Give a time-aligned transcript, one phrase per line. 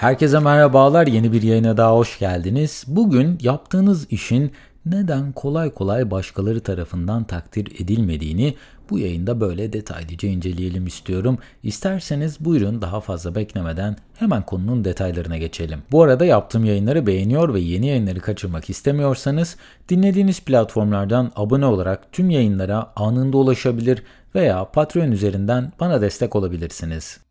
[0.00, 1.06] Herkese merhabalar.
[1.06, 2.84] Yeni bir yayına daha hoş geldiniz.
[2.86, 4.52] Bugün yaptığınız işin
[4.86, 8.54] neden kolay kolay başkaları tarafından takdir edilmediğini
[8.90, 11.38] bu yayında böyle detaylıca inceleyelim istiyorum.
[11.62, 15.82] İsterseniz buyurun daha fazla beklemeden hemen konunun detaylarına geçelim.
[15.92, 19.56] Bu arada yaptığım yayınları beğeniyor ve yeni yayınları kaçırmak istemiyorsanız
[19.88, 24.02] dinlediğiniz platformlardan abone olarak tüm yayınlara anında ulaşabilir
[24.34, 27.29] veya Patreon üzerinden bana destek olabilirsiniz.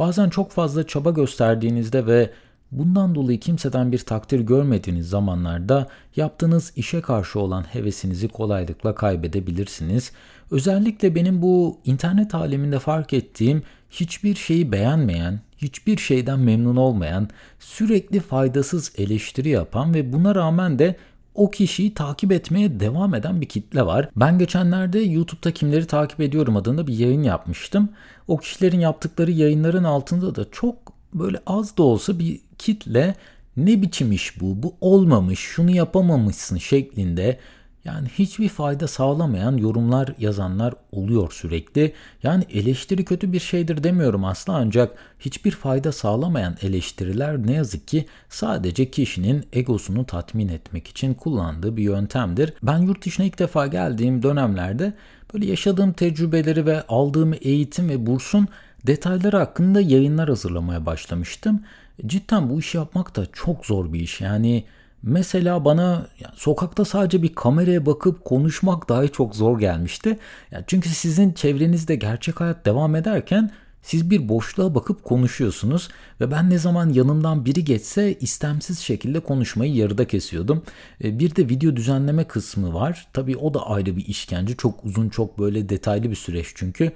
[0.00, 2.30] Bazen çok fazla çaba gösterdiğinizde ve
[2.72, 10.12] bundan dolayı kimseden bir takdir görmediğiniz zamanlarda yaptığınız işe karşı olan hevesinizi kolaylıkla kaybedebilirsiniz.
[10.50, 18.20] Özellikle benim bu internet aleminde fark ettiğim hiçbir şeyi beğenmeyen, hiçbir şeyden memnun olmayan, sürekli
[18.20, 20.96] faydasız eleştiri yapan ve buna rağmen de
[21.34, 24.08] o kişiyi takip etmeye devam eden bir kitle var.
[24.16, 27.88] Ben geçenlerde YouTube'da kimleri takip ediyorum adında bir yayın yapmıştım.
[28.28, 30.76] O kişilerin yaptıkları yayınların altında da çok
[31.14, 33.14] böyle az da olsa bir kitle
[33.56, 37.38] ne biçim iş bu, bu olmamış, şunu yapamamışsın şeklinde
[37.84, 41.92] yani hiçbir fayda sağlamayan yorumlar yazanlar oluyor sürekli.
[42.22, 48.06] Yani eleştiri kötü bir şeydir demiyorum asla ancak hiçbir fayda sağlamayan eleştiriler ne yazık ki
[48.28, 52.52] sadece kişinin egosunu tatmin etmek için kullandığı bir yöntemdir.
[52.62, 54.92] Ben yurt dışına ilk defa geldiğim dönemlerde
[55.34, 58.48] böyle yaşadığım tecrübeleri ve aldığım eğitim ve bursun
[58.86, 61.60] detayları hakkında yayınlar hazırlamaya başlamıştım.
[62.06, 64.20] Cidden bu işi yapmak da çok zor bir iş.
[64.20, 64.64] Yani
[65.02, 70.18] Mesela bana yani sokakta sadece bir kameraya bakıp konuşmak dahi çok zor gelmişti.
[70.50, 73.50] Yani çünkü sizin çevrenizde gerçek hayat devam ederken
[73.82, 75.88] siz bir boşluğa bakıp konuşuyorsunuz
[76.20, 80.62] ve ben ne zaman yanımdan biri geçse istemsiz şekilde konuşmayı yarıda kesiyordum.
[81.04, 83.06] E, bir de video düzenleme kısmı var.
[83.12, 84.56] Tabii o da ayrı bir işkence.
[84.56, 86.92] Çok uzun, çok böyle detaylı bir süreç çünkü.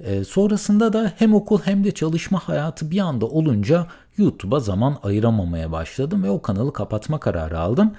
[0.00, 5.72] E, sonrasında da hem okul hem de çalışma hayatı bir anda olunca YouTube'a zaman ayıramamaya
[5.72, 7.92] başladım ve o kanalı kapatma kararı aldım.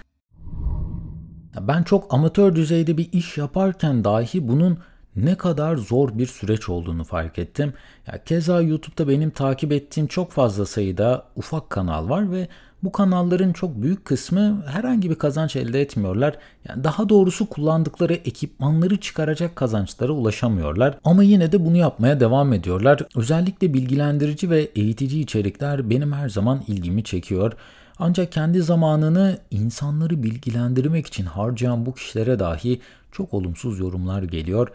[1.62, 4.78] Ben çok amatör düzeyde bir iş yaparken dahi bunun
[5.16, 7.73] ne kadar zor bir süreç olduğunu fark ettim.
[8.07, 12.47] Ya keza YouTube'da benim takip ettiğim çok fazla sayıda ufak kanal var ve
[12.83, 16.38] bu kanalların çok büyük kısmı herhangi bir kazanç elde etmiyorlar.
[16.69, 20.97] Yani daha doğrusu kullandıkları ekipmanları çıkaracak kazançlara ulaşamıyorlar.
[21.03, 22.99] Ama yine de bunu yapmaya devam ediyorlar.
[23.16, 27.53] Özellikle bilgilendirici ve eğitici içerikler benim her zaman ilgimi çekiyor.
[27.99, 34.67] Ancak kendi zamanını insanları bilgilendirmek için harcayan bu kişilere dahi çok olumsuz yorumlar geliyor.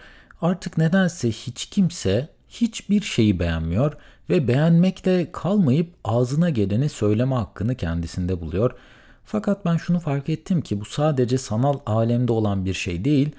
[0.42, 3.92] Artık nedense hiç kimse hiçbir şeyi beğenmiyor
[4.30, 8.70] ve beğenmekle kalmayıp ağzına geleni söyleme hakkını kendisinde buluyor.
[9.24, 13.30] Fakat ben şunu fark ettim ki bu sadece sanal alemde olan bir şey değil.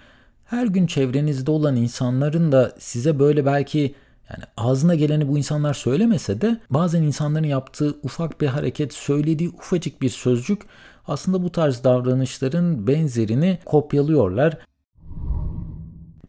[0.45, 3.95] Her gün çevrenizde olan insanların da size böyle belki
[4.29, 10.01] yani ağzına geleni bu insanlar söylemese de bazen insanların yaptığı ufak bir hareket, söylediği ufacık
[10.01, 10.61] bir sözcük
[11.07, 14.57] aslında bu tarz davranışların benzerini kopyalıyorlar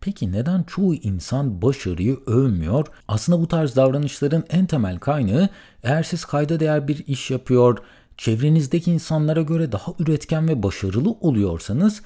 [0.00, 2.86] Peki neden çoğu insan başarıyı övmüyor?
[3.08, 5.48] Aslında bu tarz davranışların en temel kaynağı
[5.82, 7.78] eğer siz kayda değer bir iş yapıyor,
[8.16, 12.02] çevrenizdeki insanlara göre daha üretken ve başarılı oluyorsanız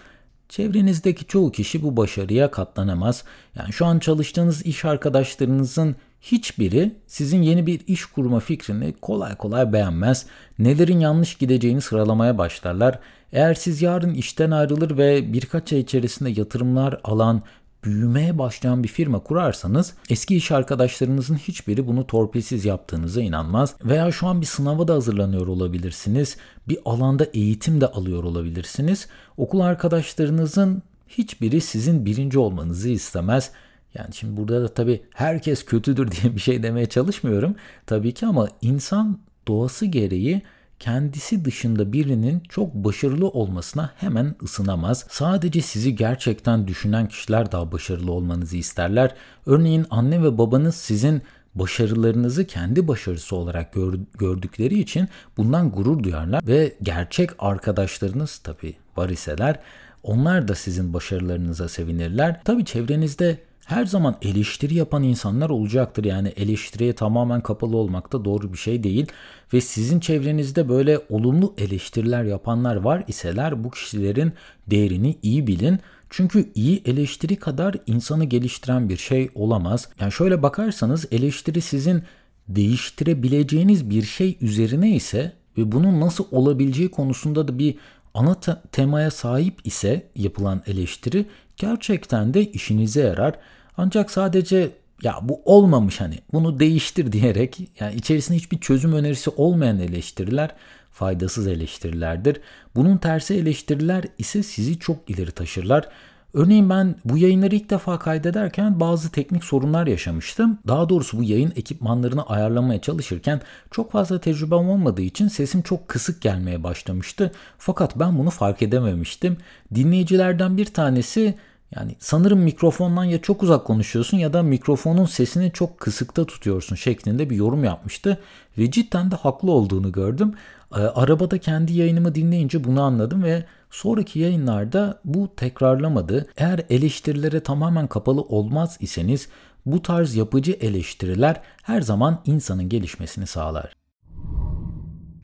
[0.48, 3.24] çevrenizdeki çoğu kişi bu başarıya katlanamaz.
[3.54, 9.72] Yani şu an çalıştığınız iş arkadaşlarınızın hiçbiri sizin yeni bir iş kurma fikrini kolay kolay
[9.72, 10.26] beğenmez.
[10.58, 12.98] Nelerin yanlış gideceğini sıralamaya başlarlar.
[13.32, 17.42] Eğer siz yarın işten ayrılır ve birkaç ay içerisinde yatırımlar alan
[17.84, 23.74] büyümeye başlayan bir firma kurarsanız eski iş arkadaşlarınızın hiçbiri bunu torpilsiz yaptığınıza inanmaz.
[23.84, 26.36] Veya şu an bir sınava da hazırlanıyor olabilirsiniz.
[26.68, 29.08] Bir alanda eğitim de alıyor olabilirsiniz.
[29.36, 33.50] Okul arkadaşlarınızın hiçbiri sizin birinci olmanızı istemez.
[33.94, 37.56] Yani şimdi burada da tabii herkes kötüdür diye bir şey demeye çalışmıyorum.
[37.86, 39.18] Tabii ki ama insan
[39.48, 40.42] doğası gereği
[40.84, 45.06] kendisi dışında birinin çok başarılı olmasına hemen ısınamaz.
[45.08, 49.14] Sadece sizi gerçekten düşünen kişiler daha başarılı olmanızı isterler.
[49.46, 51.22] Örneğin anne ve babanız sizin
[51.54, 59.08] başarılarınızı kendi başarısı olarak gör, gördükleri için bundan gurur duyarlar ve gerçek arkadaşlarınız tabii var
[59.08, 59.60] iseler
[60.02, 62.40] onlar da sizin başarılarınıza sevinirler.
[62.44, 66.04] Tabii çevrenizde her zaman eleştiri yapan insanlar olacaktır.
[66.04, 69.06] Yani eleştiriye tamamen kapalı olmak da doğru bir şey değil.
[69.52, 74.32] Ve sizin çevrenizde böyle olumlu eleştiriler yapanlar var iseler bu kişilerin
[74.66, 75.78] değerini iyi bilin.
[76.10, 79.88] Çünkü iyi eleştiri kadar insanı geliştiren bir şey olamaz.
[80.00, 82.02] Yani şöyle bakarsanız eleştiri sizin
[82.48, 87.74] değiştirebileceğiniz bir şey üzerine ise ve bunun nasıl olabileceği konusunda da bir
[88.14, 88.36] ana
[88.72, 91.26] temaya sahip ise yapılan eleştiri
[91.56, 93.34] gerçekten de işinize yarar.
[93.76, 94.70] Ancak sadece
[95.02, 100.50] ya bu olmamış hani bunu değiştir diyerek yani içerisinde hiçbir çözüm önerisi olmayan eleştiriler
[100.92, 102.40] faydasız eleştirilerdir.
[102.76, 105.88] Bunun tersi eleştiriler ise sizi çok ileri taşırlar.
[106.34, 110.58] Örneğin ben bu yayınları ilk defa kaydederken bazı teknik sorunlar yaşamıştım.
[110.66, 113.40] Daha doğrusu bu yayın ekipmanlarını ayarlamaya çalışırken
[113.70, 117.32] çok fazla tecrübem olmadığı için sesim çok kısık gelmeye başlamıştı.
[117.58, 119.36] Fakat ben bunu fark edememiştim.
[119.74, 121.34] Dinleyicilerden bir tanesi
[121.76, 127.30] yani sanırım mikrofondan ya çok uzak konuşuyorsun ya da mikrofonun sesini çok kısıkta tutuyorsun şeklinde
[127.30, 128.18] bir yorum yapmıştı.
[128.58, 130.34] Ve cidden de haklı olduğunu gördüm.
[130.74, 136.26] Ee, arabada kendi yayınımı dinleyince bunu anladım ve sonraki yayınlarda bu tekrarlamadı.
[136.36, 139.28] Eğer eleştirilere tamamen kapalı olmaz iseniz
[139.66, 143.72] bu tarz yapıcı eleştiriler her zaman insanın gelişmesini sağlar.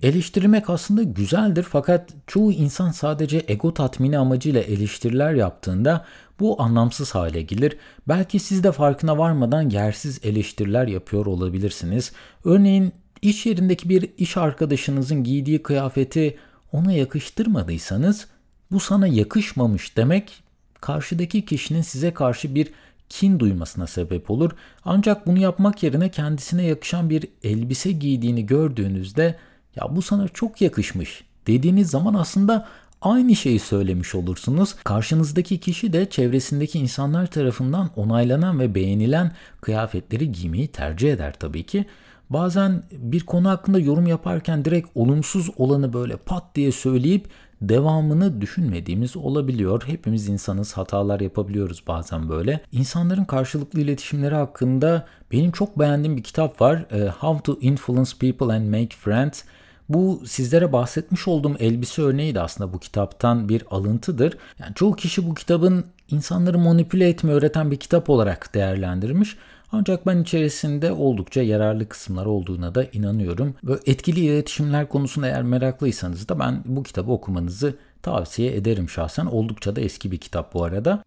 [0.03, 6.05] Eleştirmek aslında güzeldir fakat çoğu insan sadece ego tatmini amacıyla eleştiriler yaptığında
[6.41, 7.77] bu anlamsız hale gelir.
[8.09, 12.13] Belki siz de farkına varmadan yersiz eleştiriler yapıyor olabilirsiniz.
[12.45, 16.39] Örneğin iş yerindeki bir iş arkadaşınızın giydiği kıyafeti
[16.73, 18.27] ona yakıştırmadıysanız
[18.71, 20.43] bu sana yakışmamış demek
[20.81, 22.69] karşıdaki kişinin size karşı bir
[23.09, 24.51] kin duymasına sebep olur.
[24.85, 29.37] Ancak bunu yapmak yerine kendisine yakışan bir elbise giydiğini gördüğünüzde
[29.77, 32.69] ya bu sana çok yakışmış dediğiniz zaman aslında
[33.03, 34.75] aynı şeyi söylemiş olursunuz.
[34.85, 41.87] Karşınızdaki kişi de çevresindeki insanlar tarafından onaylanan ve beğenilen kıyafetleri giymeyi tercih eder tabii ki.
[42.31, 47.29] Bazen bir konu hakkında yorum yaparken direkt olumsuz olanı böyle pat diye söyleyip
[47.63, 49.83] devamını düşünmediğimiz olabiliyor.
[49.87, 52.61] Hepimiz insanız, hatalar yapabiliyoruz bazen böyle.
[52.73, 56.87] İnsanların karşılıklı iletişimleri hakkında benim çok beğendiğim bir kitap var.
[56.93, 59.43] Ee, How to Influence People and Make Friends.
[59.89, 64.39] Bu sizlere bahsetmiş olduğum elbise örneği de aslında bu kitaptan bir alıntıdır.
[64.59, 69.37] Yani çoğu kişi bu kitabın insanları manipüle etme öğreten bir kitap olarak değerlendirmiş.
[69.73, 73.55] Ancak ben içerisinde oldukça yararlı kısımlar olduğuna da inanıyorum.
[73.65, 79.27] Ve etkili iletişimler konusunda eğer meraklıysanız da ben bu kitabı okumanızı tavsiye ederim şahsen.
[79.27, 81.05] Oldukça da eski bir kitap bu arada.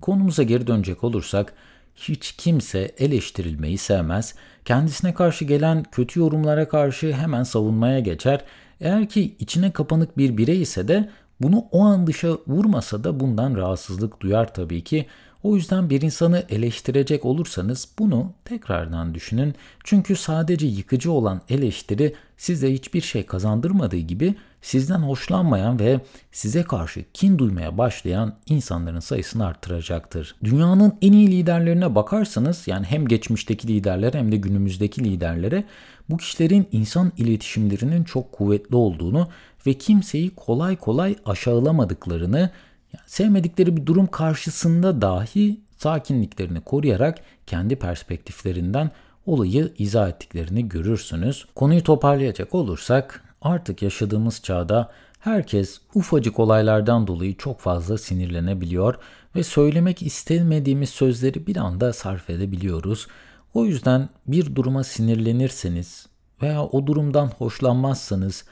[0.00, 1.54] Konumuza geri dönecek olursak
[1.94, 4.34] hiç kimse eleştirilmeyi sevmez.
[4.64, 8.40] Kendisine karşı gelen kötü yorumlara karşı hemen savunmaya geçer.
[8.80, 11.10] Eğer ki içine kapanık bir birey ise de
[11.40, 15.06] bunu o an dışa vurmasa da bundan rahatsızlık duyar tabii ki.
[15.44, 19.54] O yüzden bir insanı eleştirecek olursanız bunu tekrardan düşünün.
[19.84, 26.00] Çünkü sadece yıkıcı olan eleştiri size hiçbir şey kazandırmadığı gibi sizden hoşlanmayan ve
[26.32, 30.36] size karşı kin duymaya başlayan insanların sayısını arttıracaktır.
[30.44, 35.64] Dünyanın en iyi liderlerine bakarsanız yani hem geçmişteki liderlere hem de günümüzdeki liderlere
[36.10, 39.28] bu kişilerin insan iletişimlerinin çok kuvvetli olduğunu
[39.66, 42.50] ve kimseyi kolay kolay aşağılamadıklarını
[42.94, 48.90] yani sevmedikleri bir durum karşısında dahi sakinliklerini koruyarak kendi perspektiflerinden
[49.26, 51.46] olayı izah ettiklerini görürsünüz.
[51.54, 58.94] Konuyu toparlayacak olursak artık yaşadığımız çağda herkes ufacık olaylardan dolayı çok fazla sinirlenebiliyor
[59.36, 63.06] ve söylemek istemediğimiz sözleri bir anda sarf edebiliyoruz.
[63.54, 66.06] O yüzden bir duruma sinirlenirseniz
[66.42, 68.44] veya o durumdan hoşlanmazsanız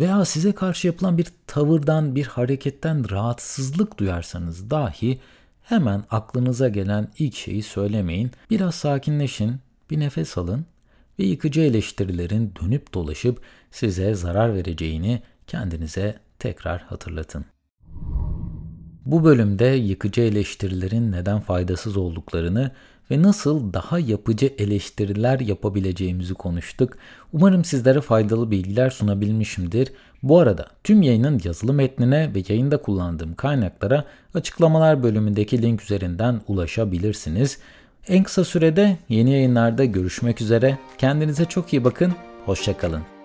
[0.00, 5.18] veya size karşı yapılan bir tavırdan, bir hareketten rahatsızlık duyarsanız dahi
[5.62, 8.30] hemen aklınıza gelen ilk şeyi söylemeyin.
[8.50, 9.56] Biraz sakinleşin,
[9.90, 10.66] bir nefes alın
[11.18, 17.44] ve yıkıcı eleştirilerin dönüp dolaşıp size zarar vereceğini kendinize tekrar hatırlatın.
[19.06, 22.70] Bu bölümde yıkıcı eleştirilerin neden faydasız olduklarını
[23.10, 26.96] ve nasıl daha yapıcı eleştiriler yapabileceğimizi konuştuk.
[27.32, 29.92] Umarım sizlere faydalı bilgiler sunabilmişimdir.
[30.22, 37.58] Bu arada tüm yayının yazılı metnine ve yayında kullandığım kaynaklara açıklamalar bölümündeki link üzerinden ulaşabilirsiniz.
[38.08, 40.78] En kısa sürede yeni yayınlarda görüşmek üzere.
[40.98, 42.14] Kendinize çok iyi bakın.
[42.46, 43.19] Hoşçakalın.